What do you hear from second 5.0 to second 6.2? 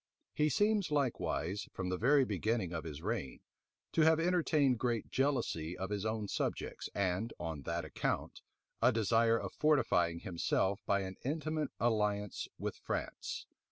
jealousy of his